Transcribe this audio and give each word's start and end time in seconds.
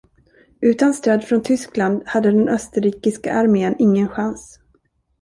Utan 0.61 0.93
stöd 0.93 1.23
från 1.23 1.43
Tyskland 1.43 2.03
hade 2.05 2.31
den 2.31 2.49
österrikiska 2.49 3.33
armén 3.33 3.75
ingen 3.79 4.07
chans. 4.09 4.59